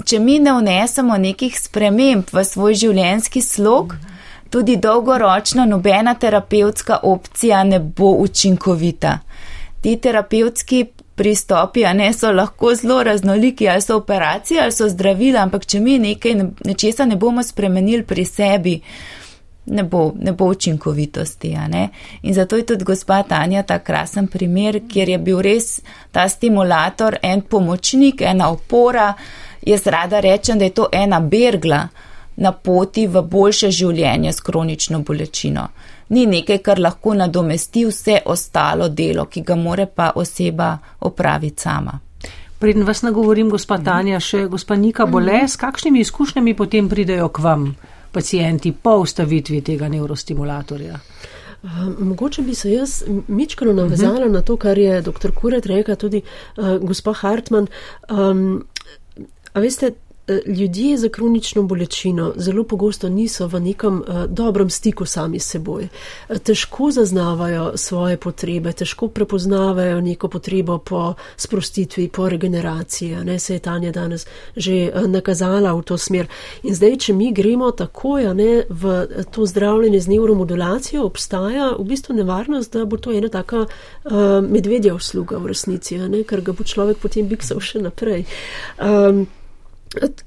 [0.06, 4.15] če mi ne vnesemo nekih sprememb v svoj življenjski slog, -hmm
[4.56, 9.20] tudi dolgoročno nobena terapevtska opcija ne bo učinkovita.
[9.82, 15.42] Ti terapevtski pristopi, a ne so lahko zelo raznoliki, ali so operacije, ali so zdravila,
[15.42, 18.78] ampak če mi nekaj nečesa ne bomo spremenili pri sebi,
[19.66, 21.52] ne bo, ne bo učinkovitosti.
[22.22, 27.20] In zato je tudi gospa Tanja ta krasen primer, kjer je bil res ta stimulator,
[27.22, 29.14] en pomočnik, ena opora.
[29.66, 31.88] Jaz rada rečem, da je to ena bergla
[32.36, 35.68] na poti v boljše življenje s kronično bolečino.
[36.10, 42.00] Ni nekaj, kar lahko nadomesti vse ostalo delo, ki ga more pa oseba opraviti sama.
[42.60, 47.44] Preden vas nagovorim, gospa Tanja, še gospa Nika Bole, s kakšnimi izkušnjami potem pridejo k
[47.44, 47.66] vam
[48.12, 51.00] pacijenti po ustavitvi tega neurostimulatorja?
[52.00, 54.30] Mogoče bi se jaz mičkano navezala uh mhm.
[54.30, 54.34] -huh.
[54.34, 55.32] na to, kar je dr.
[55.32, 56.22] Kuret rekel, tudi
[56.58, 57.68] uh, gospa Hartmann.
[58.10, 58.64] Um,
[59.54, 65.06] a veste, Eh, ljudje z kronično bolečino zelo pogosto niso v nekem uh, dobrem stiku
[65.06, 65.88] sami s seboj.
[66.44, 73.16] Težko zaznavajo svoje potrebe, težko prepoznavajo neko potrebo po sprostitvi, po regeneraciji.
[73.16, 76.28] Ne, se je Tanja danes že uh, nakazala v to smer.
[76.64, 82.16] In zdaj, če mi gremo takoj ne, v to zdravljenje z neuromodulacijo, obstaja v bistvu
[82.16, 86.64] nevarnost, da bo to ena taka uh, medvedja usluga v resnici, ne, ker ga bo
[86.64, 88.26] človek potem biksal še naprej.
[88.82, 89.28] Um,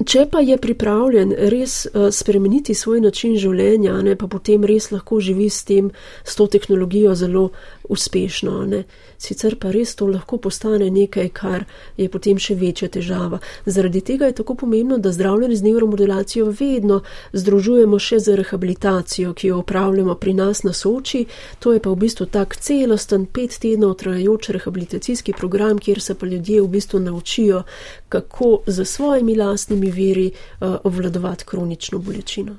[0.05, 5.21] Če pa je pripravljen res uh, spremeniti svoj način življenja, ne, pa potem res lahko
[5.21, 5.91] živi s tem,
[6.25, 7.51] s to tehnologijo zelo
[7.89, 8.65] uspešno.
[8.67, 8.85] Ne.
[9.19, 11.65] Sicer pa res to lahko postane nekaj, kar
[11.97, 13.41] je potem še večja težava.
[13.67, 17.01] Zaradi tega je tako pomembno, da zdravljenje z neuromodulacijo vedno
[17.33, 21.25] združujemo še z rehabilitacijo, ki jo upravljamo pri nas na Soči.
[21.59, 26.27] To je pa v bistvu tak celosten pet tednov trajajoč rehabilitacijski program, kjer se pa
[26.27, 27.63] ljudje v bistvu naučijo,
[28.09, 32.57] kako za svojimi lastnimi veri uh, obvladovati kronično bolečino.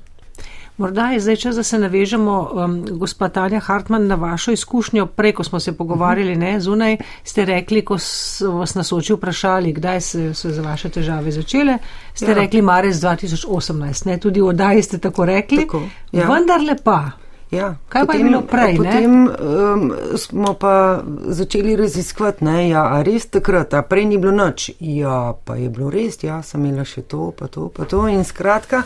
[0.80, 5.06] Morda je zdaj čas, da se navežemo, um, gospod Tanja Hartmann, na vašo izkušnjo.
[5.06, 9.72] Prej, ko smo se pogovarjali ne, zunaj, ste rekli, ko so vas na soči vprašali,
[9.72, 11.78] kdaj se so za vaše težave začele,
[12.14, 12.34] ste ja.
[12.34, 14.06] rekli marec 2018.
[14.06, 15.66] Ne, tudi v oddaji ste tako rekli.
[15.66, 16.28] Tako, ja.
[16.32, 17.10] Vendar lepa.
[17.50, 18.76] Ja, Kaj potem, pa je bilo prej?
[18.76, 24.32] Potem um, smo pa začeli raziskovati, ne, ja, a res takrat, a prej ni bilo
[24.32, 24.70] noč.
[24.80, 28.06] Ja, pa je bilo res, ja, sem imela še to, pa to, pa to.
[28.08, 28.84] In skratka,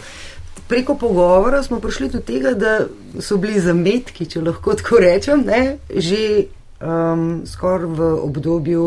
[0.69, 2.87] preko pogovora smo prišli do tega, da
[3.21, 6.47] so bili zametki, če lahko tako rečem, ne, že
[6.81, 8.87] um, skoraj v obdobju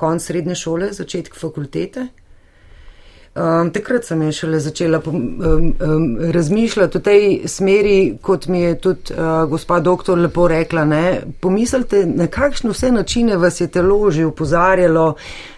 [0.00, 2.08] konc srednje šole, začetek fakultete.
[3.34, 5.16] Um, takrat sem šele začela um,
[5.80, 10.84] um, razmišljati v tej smeri, kot mi je tudi uh, gospa doktor lepo rekla.
[10.84, 11.20] Ne?
[11.40, 15.14] Pomislite, na kakšne vse načine vas je telo že upozarjalo,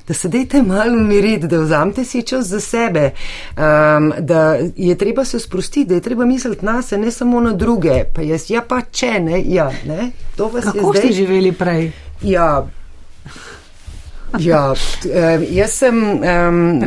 [0.09, 3.11] da se dejte malo umiriti, da vzamete si čas za sebe,
[3.57, 7.53] um, da je treba se sprostiti, da je treba misliti na se, ne samo na
[7.53, 8.05] druge.
[8.15, 10.11] Pa jaz, ja, pa če ne, ja, ne.
[10.37, 10.93] To vas Kako je zdaj.
[10.93, 11.93] Kako ste živeli prej?
[12.23, 12.67] Ja.
[14.41, 14.73] Ja,
[15.51, 16.81] jaz sem, um,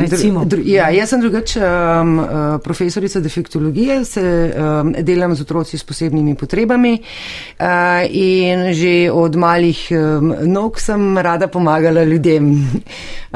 [0.48, 2.16] dru, ja, jaz sem drugače um,
[2.64, 9.78] profesorica defektologije, se um, delam z otroci s posebnimi potrebami uh, in že od malih
[9.90, 12.54] um, nog sem rada pomagala ljudem.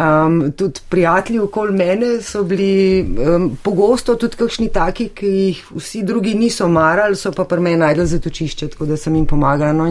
[0.01, 6.03] Um, tudi prijatelji okoli mene so bili um, pogosto tudi kakšni taki, ki jih vsi
[6.03, 9.73] drugi niso marali, so pa pri meni najdel zatočišče, tako da sem jim pomagala.
[9.73, 9.91] No,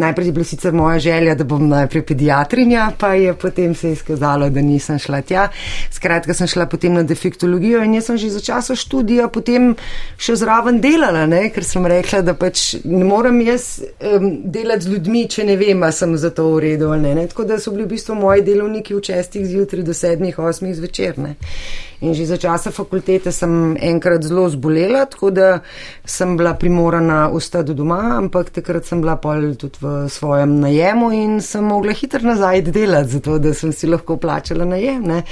[0.00, 4.50] Najprej je bila sicer moja želja, da bom najprej pediatrinja, pa je potem se izkazalo,
[4.50, 5.48] da nisem šla tja.
[5.90, 9.74] Skratka, sem šla potem na defektologijo in jaz sem že za časa študija potem
[10.18, 11.42] še zraven delala, ne?
[11.54, 15.82] ker sem rekla, da pač ne morem jaz um, delati z ljudmi, če ne vem,
[15.82, 17.14] ali sem za to v redu ali ne.
[17.20, 17.28] ne?
[17.30, 21.18] Tako da so bili v bistvu moji delovniki v čestih zjutraj do sedmih, osmih zvečer.
[21.20, 21.36] Ne?
[22.00, 25.58] In že za časa fakultete sem enkrat zelo zbolela, tako da
[26.04, 31.40] sem bila primorana ostati doma, ampak takrat sem bila pol tudi v svojem najemu in
[31.44, 35.02] sem mogla hitro nazaj delati, zato da sem si lahko plačala najem.
[35.04, 35.22] Ne.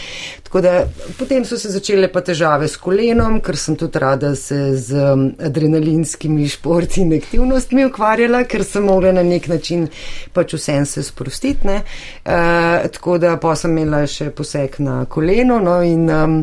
[0.45, 0.85] Tako da
[1.19, 5.25] potem so se začele pa težave s kolenom, ker sem tudi rada se z um,
[5.41, 9.89] adrenalinskimi športi in aktivnostmi ukvarjala, ker sem mogla na nek način
[10.37, 11.65] pač vsem se sprostiti.
[11.69, 15.57] Uh, tako da pa sem imela še poseg na koleno.
[15.65, 16.43] No, in, um,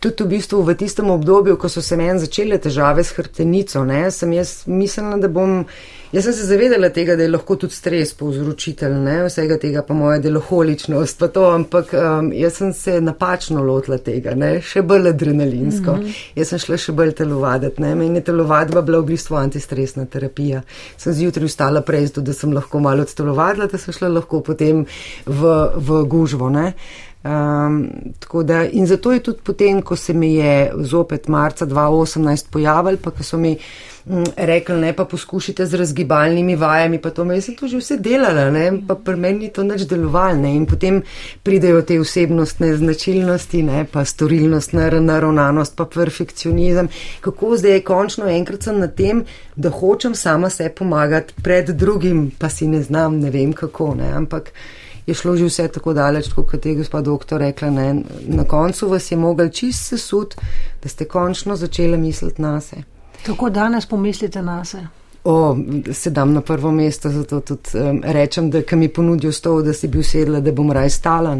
[0.00, 4.10] tudi v bistvu v tistem obdobju, ko so se meni začele težave s hrbtenico, ne,
[4.10, 5.64] sem jaz mislila, da bom.
[6.10, 9.94] Jaz sem se zavedala tega, da je lahko tudi stres povzročitelj ne, vsega tega, pa
[9.94, 15.12] moja deloholičnost, pa to, ampak um, jaz sem se napačno lotila tega, ne, še bolj
[15.12, 15.92] adrenalinsko.
[15.92, 16.24] Mm -hmm.
[16.40, 20.62] Jaz sem šla še bolj telovaditi, ne, meni je telovadba bila v bistvu antistresna terapija.
[20.96, 24.86] Sem zjutraj vstala prej, zato da sem lahko malo odtelovadila, da sem šla lahko potem
[25.26, 26.74] v, v gužvo, ne.
[27.22, 27.90] Um,
[28.44, 33.10] da, in zato je tudi potem, ko se mi je zopet marca 2018 pojavil, pa
[33.10, 33.58] ko so mi
[34.06, 37.96] Mm, rekli, ne pa poskušajte z razgibalnimi vajami, pa to me je to že vse
[37.96, 41.02] delala, ne, pa pri meni to neč delovalne in potem
[41.42, 46.88] pridejo te osebnostne značilnosti, ne, pa storilnostna naravnanost, pa perfekcionizem.
[47.20, 49.24] Kako zdaj končno enkrat sem na tem,
[49.56, 54.12] da hočem sama se pomagati pred drugim, pa si ne znam, ne vem kako, ne,
[54.16, 54.52] ampak.
[55.06, 59.10] Je šlo že vse tako daleč, kot je gospod doktor rekla, ne, na koncu vas
[59.10, 60.34] je mogel čist sesud,
[60.82, 62.82] da ste končno začeli misliti na sebe.
[63.26, 64.86] Kako danes pomislite na se?
[65.24, 65.56] O,
[65.92, 69.88] sedam na prvo mesto, zato tudi um, rečem, da kam mi ponudijo stol, da si
[69.88, 71.36] bi usedla, da bom raj stala.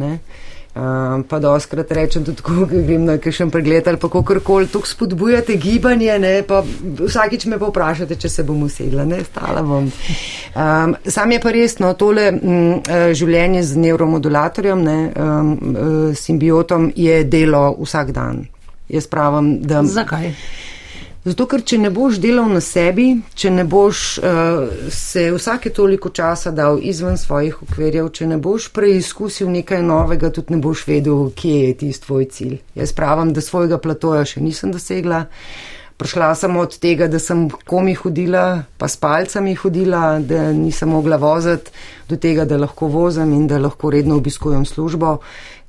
[0.71, 5.57] Um, pa doskrat rečem tudi, ko grem na kakšen pregled ali pa kakorkoli, tukaj spodbujate
[5.59, 9.91] gibanje, ne, pa vsakič me pa vprašate, če se bom usedla, ne, stala bom.
[9.91, 12.39] Um, sam je pa resno, tole m,
[12.79, 18.45] uh, življenje z neuromodulatorjem, ne, um, simbiotom je delo vsak dan.
[18.91, 19.83] Jaz pravim, da.
[19.83, 20.31] Zakaj?
[21.21, 26.09] Zato, ker če ne boš delal na sebi, če ne boš uh, se vsake toliko
[26.17, 31.27] časa dal izven svojih okvirjev, če ne boš preizkusil nekaj novega, tudi ne boš vedel,
[31.37, 32.57] kje je tisti tvoj cilj.
[32.81, 35.27] Jaz pravim, da svojega platoja še nisem dosegla.
[36.01, 41.21] Prišla sem od tega, da sem komi hodila, pa s palcami hodila, da nisem mogla
[41.21, 41.69] voziti,
[42.09, 45.19] do tega, da lahko vozim in da lahko redno obiskujem službo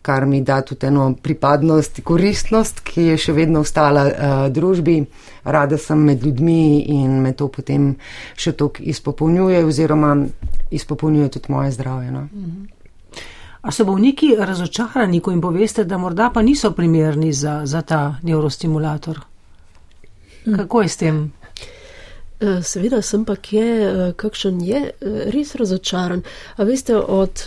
[0.02, 4.14] kar mi da tudi eno pripadnost, koristnost, ki je še vedno ostala uh,
[4.54, 4.98] družbi.
[5.44, 7.96] Rada sem med ljudmi in me to potem
[8.38, 10.16] še toliko izpopolnjuje oziroma
[10.72, 12.12] izpopolnjuje tudi moje zdravje.
[12.12, 12.28] No.
[13.62, 18.18] A so bolniki razočarani, ko jim poveste, da morda pa niso primerni za, za ta
[18.24, 19.20] neurostimulator?
[20.46, 21.20] Kako je s tem?
[22.42, 26.24] Eh, seveda sem pa kje, eh, kakšen je eh, res razočaran.
[26.58, 27.44] A veste, od,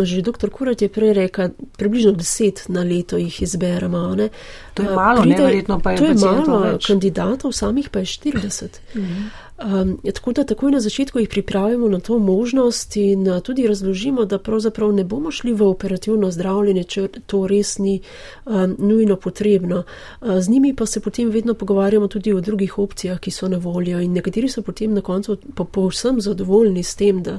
[0.00, 0.48] že dr.
[0.48, 4.14] Kurat je prej rekel, približno deset na leto jih izberemo.
[4.16, 4.30] Ne?
[4.74, 5.98] To je malo, Pride, neverjetno pa je.
[5.98, 6.86] To je malo, več.
[6.86, 8.80] kandidatov samih pa je 40.
[8.96, 9.28] Mhm.
[9.64, 14.24] Um, tako da takoj na začetku jih pripravimo na to možnost in uh, tudi razložimo,
[14.24, 18.00] da pravzaprav ne bomo šli v operativno zdravljenje, če to res ni
[18.46, 19.82] um, nujno potrebno.
[20.20, 23.58] Uh, z njimi pa se potem vedno pogovarjamo tudi o drugih opcijah, ki so na
[23.58, 27.38] voljo in nekateri so potem na koncu pa povsem zadovoljni s tem, da,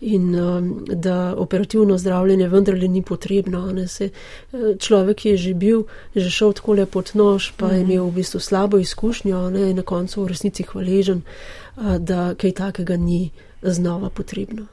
[0.00, 3.72] in, um, da operativno zdravljenje vendarle ni potrebno.
[3.88, 4.10] Se,
[4.52, 7.74] uh, človek je že bil, že šel takole pod nož, pa mm -hmm.
[7.74, 11.22] je imel v bistvu slabo izkušnjo ne, in na koncu v resnici hvaležen
[11.76, 13.30] da kaj takega ni
[13.62, 14.66] znova potrebno.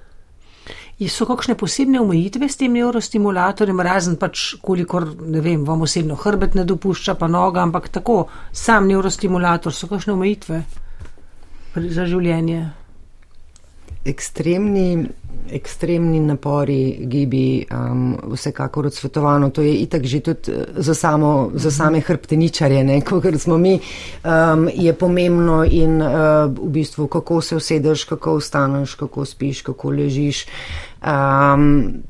[1.08, 6.58] So kakšne posebne omejitve s tem neurostimulatorjem, razen pač, kolikor, ne vem, vam osebno hrbet
[6.60, 10.60] ne dopušča, pa noga, ampak tako, sam neurostimulator, so kakšne omejitve
[11.96, 12.66] za življenje?
[14.10, 14.90] Ekstremni
[15.52, 19.50] ekstremni napori, gibi, um, vsekakor odsvetovano.
[19.50, 23.80] To je itak že tudi eh, za, samo, za same hrbteničarje, kot smo mi,
[24.24, 26.12] um, je pomembno in uh,
[26.50, 30.46] v bistvu, kako se usedeš, kako vstaneš, kako spiš, kako ležiš.
[31.02, 32.04] Um,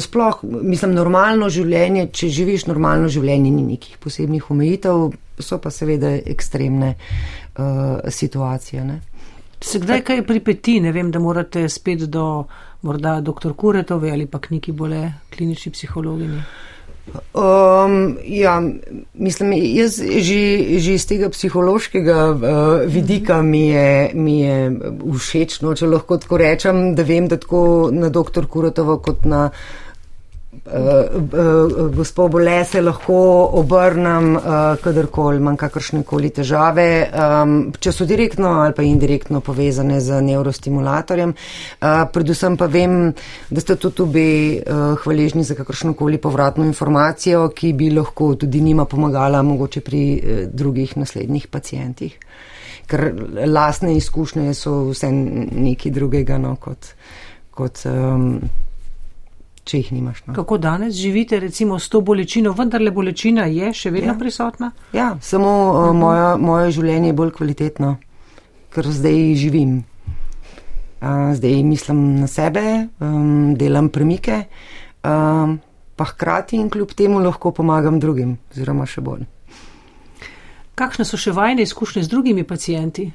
[0.00, 5.08] Sploh, mislim, normalno življenje, če živiš normalno življenje, ni nekih posebnih omejitev,
[5.42, 8.84] so pa seveda ekstremne uh, situacije.
[8.86, 9.00] Ne?
[9.60, 12.44] Se kdaj kaj pripeti, ne vem, da morate spet do
[12.82, 13.52] morda dr.
[13.56, 16.42] Kuretove ali pa knjigi bole klinični psihologinji?
[17.34, 18.62] Um, ja,
[19.14, 20.40] mislim, jaz že,
[20.80, 22.40] že iz tega psihološkega uh,
[22.86, 24.56] vidika mi je, mi je
[25.18, 28.48] všečno, če lahko tako rečem, da vem, da tako na dr.
[28.48, 29.83] Kuretovo kot na uh,
[31.92, 34.42] gospod Bole se lahko obrnem, uh,
[34.80, 36.86] kadarkoli imam kakršne koli težave,
[37.80, 41.34] če so direktno ali pa indirektno povezane z neurostimulatorjem.
[42.12, 43.12] Predvsem pa vem,
[43.50, 44.26] da ste tudi obe
[45.04, 50.02] hvaležni za kakršno koli povratno informacijo, ki bi lahko tudi njima pomagala mogoče pri
[50.48, 52.16] drugih naslednjih pacijentih.
[52.88, 53.10] Ker
[53.46, 56.94] lastne izkušnje so vse nekaj drugega no, kot.
[57.54, 58.40] kot um,
[59.64, 60.22] če jih nimaš.
[60.26, 60.34] No.
[60.36, 64.18] Kako danes živite, recimo, s to bolečino, vendar le bolečina je še vedno ja.
[64.18, 64.70] prisotna?
[64.92, 65.92] Ja, samo uh -huh.
[65.92, 67.96] moja, moje življenje je bolj kvalitetno,
[68.70, 69.84] ker zdaj živim.
[71.00, 74.44] Uh, zdaj mislim na sebe, um, delam premike,
[75.04, 75.60] um,
[75.96, 79.26] pa hkrati in kljub temu lahko pomagam drugim, oziroma še bolj.
[80.74, 83.12] Kakšne so še vajne izkušnje z drugimi pacijenti?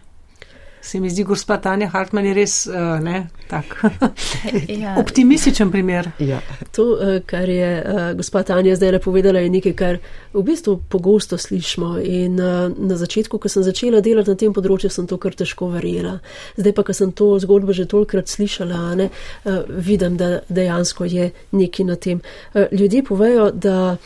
[0.81, 3.75] Se mi zdi, gospod Tanja Hartmann je res uh, ne, tak
[4.83, 4.95] ja.
[4.99, 6.11] optimističen primer.
[6.23, 6.39] Ja.
[6.75, 9.99] To, uh, kar je uh, gospod Tanja zdaj napovedala, je nekaj, kar
[10.33, 11.97] v bistvu pogosto slišimo.
[11.99, 15.67] In uh, na začetku, ko sem začela delati na tem področju, sem to kar težko
[15.75, 16.19] verjela.
[16.55, 21.29] Zdaj pa, ko sem to zgodbo že tolkrat slišala, ne, uh, vidim, da dejansko je
[21.51, 22.23] nekaj na tem.
[22.53, 23.97] Uh, ljudje povejo, da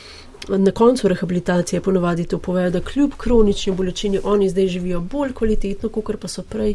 [0.48, 5.90] na koncu rehabilitacije ponovadi to povejo, da kljub kronični bolečini oni zdaj živijo bolj kvalitetno,
[5.90, 6.74] kot pa so prej,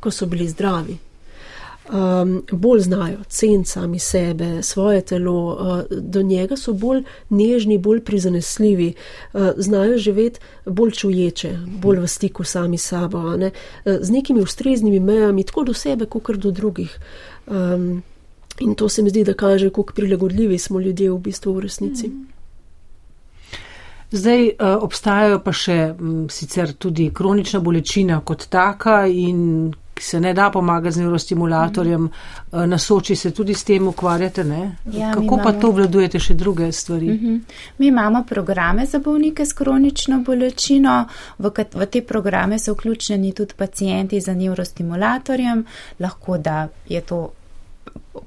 [0.00, 0.98] ko so bili zdravi.
[1.88, 5.56] Um, bolj znajo ceniti sami sebe, svoje telo,
[5.90, 8.92] uh, do njega so bolj nežni, bolj prizanesljivi,
[9.32, 13.50] uh, znajo živeti bolj čuječe, bolj v stiku sami sabo, ne?
[13.84, 16.98] uh, z nekimi ustreznimi mejami, tako do sebe, kot do drugih.
[17.46, 18.02] Um,
[18.60, 22.08] in to se mi zdi, da kaže, kako prilagodljivi smo ljudje v bistvu v resnici.
[22.08, 22.37] Mm.
[24.10, 30.30] Zdaj uh, obstajajo pa še m, sicer tudi kronična bolečina kot taka in se ne
[30.34, 32.62] da pomagati z neurostimulatorjem, mm -hmm.
[32.62, 34.44] uh, na soči se tudi s tem ukvarjate,
[34.92, 35.60] ja, Kako pa imamo...
[35.60, 37.08] to vladujete še druge stvari?
[37.08, 37.40] Mm -hmm.
[37.78, 41.06] Mi imamo programe za bolnike s kronično bolečino,
[41.38, 45.64] v, v te programe so vključeni tudi pacijenti za neurostimulatorjem,
[45.98, 47.30] lahko da je to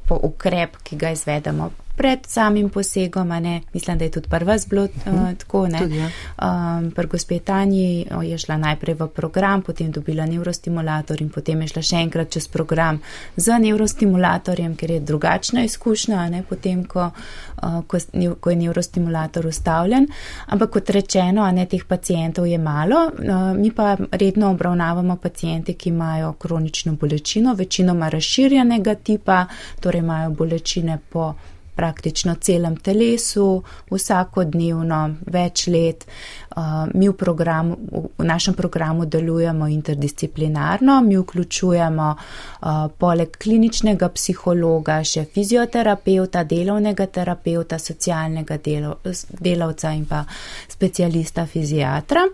[0.10, 5.38] ukrep, ki ga izvedemo pred samim posegom, ne, mislim, da je tudi prva zblo uh,
[5.38, 5.80] tako, ne.
[5.80, 6.10] Tudi, ja.
[6.42, 11.82] um, Pri gospetanji je šla najprej v program, potem dobila neurostimulator in potem je šla
[11.82, 13.00] še enkrat čez program
[13.36, 17.98] z neurostimulatorjem, ker je drugačna izkušnja, ne, potem, ko, uh, ko,
[18.40, 20.08] ko je neurostimulator ustavljen.
[20.48, 25.90] Ampak kot rečeno, ne, teh pacijentov je malo, uh, mi pa redno obravnavamo pacijente, ki
[25.90, 29.46] imajo kronično bolečino, večinoma razširjenega tipa,
[29.80, 31.34] torej imajo bolečine po
[31.76, 35.02] praktično celem telesu, vsakodnevno,
[35.32, 36.06] več let.
[36.52, 37.78] Uh, mi v, programu,
[38.20, 47.80] v našem programu delujemo interdisciplinarno, mi vključujemo uh, poleg kliničnega psihologa še fizioterapeuta, delovnega terapeuta,
[47.80, 48.98] socialnega delo,
[49.40, 50.26] delavca in pa
[50.68, 52.26] specialista fiziatra.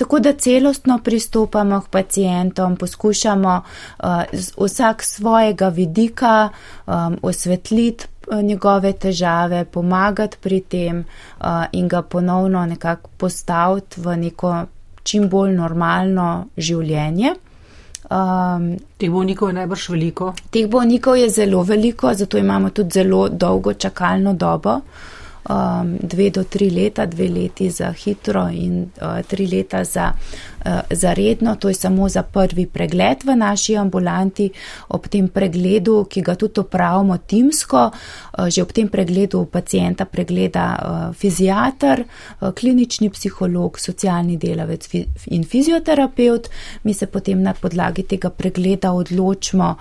[0.00, 4.22] Tako da celostno pristopamo k pacijentom, poskušamo uh,
[4.56, 13.10] vsak svojega vidika um, osvetliti njegove težave, pomagati pri tem uh, in ga ponovno nekako
[13.16, 14.54] postaviti v neko
[15.02, 17.34] čim bolj normalno življenje.
[18.08, 20.32] Um, teh bolnikov je najbrž veliko.
[20.50, 24.78] Teh bolnikov je zelo veliko, zato imamo tudi zelo dolgo čakalno dobo.
[25.48, 30.10] Um, dve do tri leta, dve leti za hitro in uh, tri leta za
[30.64, 34.50] Eh, za redno, to je samo za prvi pregled v naši ambulanti.
[34.88, 40.64] Ob tem pregledu, ki ga tudi opravimo timsko, eh, že ob tem pregledu pacijenta pregleda
[40.78, 42.04] eh, fizijater,
[42.54, 44.88] klinični psiholog, socialni delavec
[45.26, 46.48] in fizioterapeut.
[46.82, 49.76] Mi se potem na podlagi tega pregleda odločimo,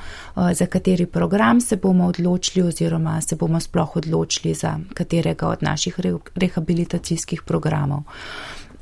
[0.53, 5.99] za kateri program se bomo odločili oziroma se bomo sploh odločili za katerega od naših
[6.35, 8.03] rehabilitacijskih programov.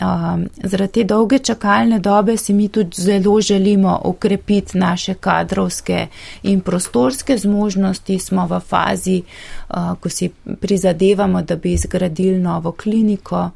[0.01, 6.07] Um, zaradi te dolge čakalne dobe si mi tudi zelo želimo okrepiti naše kadrovske
[6.43, 8.19] in prostorske zmožnosti.
[8.19, 9.21] Smo v fazi,
[9.69, 10.29] uh, ko si
[10.61, 13.49] prizadevamo, da bi zgradili novo kliniko,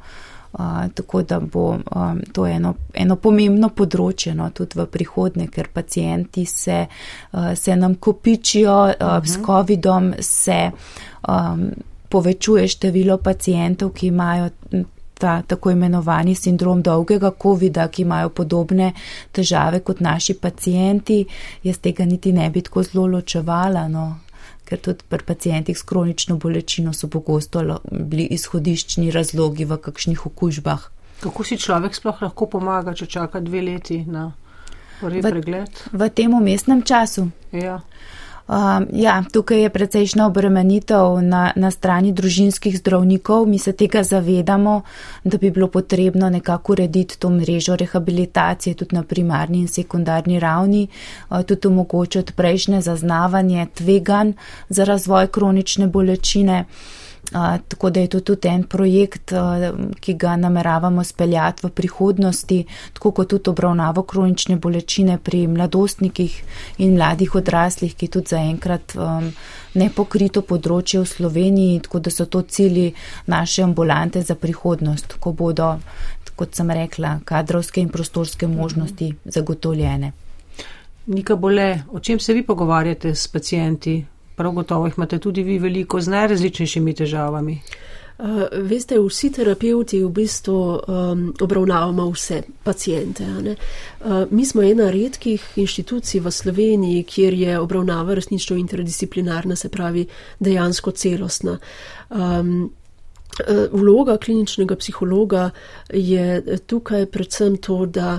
[0.52, 0.60] uh,
[0.94, 6.46] tako da bo um, to eno, eno pomembno področje no, tudi v prihodnje, ker pacijenti
[6.46, 6.86] se,
[7.32, 9.26] uh, se nam kopičijo uh, uh -huh.
[9.26, 9.36] s.
[9.46, 10.70] COVID-om, se
[11.28, 11.70] um,
[12.08, 14.48] povečuje število pacijentov, ki imajo
[15.20, 18.92] ta tako imenovani sindrom dolgega COVID-a, ki imajo podobne
[19.36, 21.24] težave kot naši pacijenti,
[21.62, 24.06] jaz tega niti ne bi tako zelo ločevala, no,
[24.64, 30.88] ker tudi pri pacijentih s kronično bolečino so pogosto bili izhodiščni razlogi v kakšnih okužbah.
[31.20, 34.30] Kako si človek sploh lahko pomaga, če čaka dve leti na
[35.00, 35.82] prvi v, pregled?
[35.92, 37.28] V tem umestnem času.
[37.52, 37.80] Ja.
[38.48, 43.46] Um, ja, tukaj je precejšna obremenitev na, na strani družinskih zdravnikov.
[43.46, 44.80] Mi se tega zavedamo,
[45.24, 50.88] da bi bilo potrebno nekako urediti to mrežo rehabilitacije tudi na primarni in sekundarni ravni,
[51.30, 54.34] uh, tudi omogočiti prejšnje zaznavanje tvegan
[54.68, 56.64] za razvoj kronične bolečine.
[56.64, 56.99] Uh,
[57.68, 59.32] tako da je to tudi en projekt,
[60.00, 66.42] ki ga nameravamo speljati v prihodnosti, tako kot tudi obravnavo kronične bolečine pri mladostnikih
[66.78, 69.30] in mladih odraslih, ki tudi zaenkrat um,
[69.74, 72.90] ne pokrito področje v Sloveniji, tako da so to cili
[73.26, 75.76] naše ambulante za prihodnost, ko bodo,
[76.36, 80.12] kot sem rekla, kadrovske in prostorske možnosti zagotovljene.
[81.06, 84.04] Nika bole, o čem se vi pogovarjate s pacijenti?
[84.40, 87.58] Prav gotovo jih imate tudi vi veliko z najrazličnejšimi težavami.
[88.20, 93.24] Uh, veste, vsi terapeuti v bistvu um, obravnavamo vse pacijente.
[93.24, 100.06] Uh, mi smo ena redkih inštitucij v Sloveniji, kjer je obravnava resnično interdisciplinarna, se pravi
[100.40, 101.58] dejansko celostna.
[102.10, 102.70] Um,
[103.72, 105.50] Vloga kliničnega psihologa
[105.94, 108.18] je tukaj predvsem to, da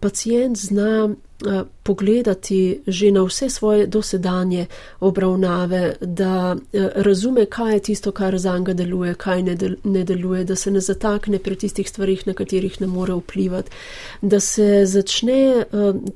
[0.00, 1.08] pacijent zna
[1.42, 4.66] Eh, pogledati že na vse svoje dosedanje
[5.00, 10.04] obravnave, da eh, razume, kaj je tisto, kar za njega deluje, kaj ne, del, ne
[10.04, 13.70] deluje, da se ne zatakne pri tistih stvarih, na katerih ne more vplivati,
[14.22, 15.64] da se začne eh,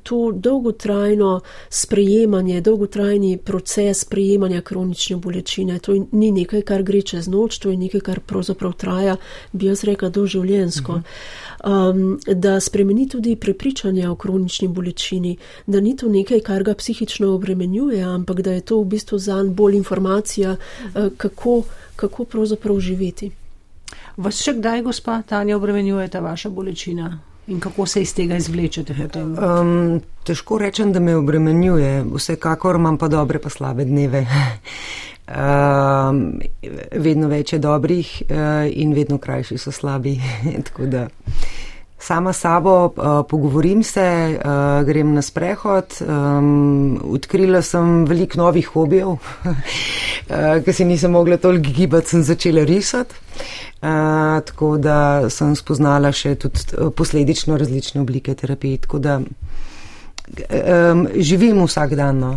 [0.02, 1.40] to dolgotrajno
[1.70, 5.78] sprejemanje, dolgotrajni proces sprejemanja kronične bolečine.
[5.78, 9.16] To ni nekaj, kar gre čez noč, to je nekaj, kar pravzaprav traja,
[9.52, 10.92] bi jaz rekla, doživljensko.
[10.92, 15.36] Mhm um, da spremeni tudi prepričanje o kronični bolečini,
[15.66, 19.42] da ni to nekaj, kar ga psihično obremenjuje, ampak da je to v bistvu za
[19.42, 21.62] njega bolj informacija, uh, kako,
[21.96, 23.30] kako pravzaprav živeti.
[24.16, 27.18] Vas še kdaj, gospa Tanja, obremenjuje ta vaša bolečina?
[27.46, 28.94] In kako se iz tega izvlečete?
[29.14, 34.26] Um, težko rečem, da me obremenjuje, vsekakor imam pa dobre, pa slabe dneve.
[35.26, 36.36] Um,
[37.02, 40.12] vedno več je dobrih uh, in vedno krajši so slabi.
[40.68, 41.08] Tako da
[42.06, 45.98] sama sabo uh, pogovorim se, uh, grem na sprehod,
[47.02, 53.14] odkrila sem veliko novih hobijev, uh, ker si nisem mogla toliko gibati, sem začela risati.
[54.46, 58.80] Tako da sem spoznala še tudi posledično različne oblike terapije.
[58.86, 59.20] Tako da
[61.14, 62.32] živim vsak dan, no.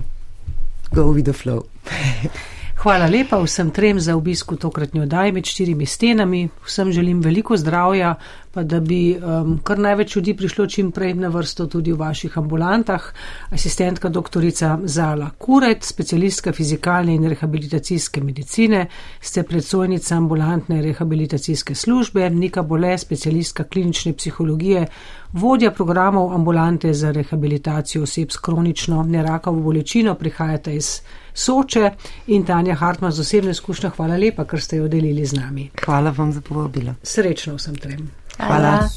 [0.92, 1.64] go with the flow.
[2.80, 6.48] Hvala lepa vsem trem za obisk v tokratni oddaji med štirimi stenami.
[6.64, 8.16] Vsem želim veliko zdravja,
[8.52, 12.38] pa da bi um, kar največ ljudi prišlo čim prej na vrsto tudi v vaših
[12.38, 13.12] ambulantah.
[13.50, 18.88] Asistentka doktorica Zala Kuret, specialistka fizikalne in rehabilitacijske medicine,
[19.22, 24.88] ste predsojnica ambulantne rehabilitacijske službe, Nika Bole, specialistka klinične psihologije,
[25.34, 31.02] vodja programov ambulante za rehabilitacijo oseb s kronično nerakavo bolečino, prihajate iz
[31.34, 31.92] Soče
[32.28, 33.90] in Tanja Hartmann z osebne izkušnje.
[33.90, 35.70] Hvala lepa, ker ste jo delili z nami.
[35.86, 36.96] Hvala vam za povabilo.
[37.04, 38.10] Srečno vsem trem.
[38.40, 38.58] Hvala.
[38.58, 38.90] Hvala.